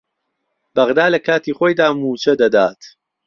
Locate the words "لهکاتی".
1.13-1.51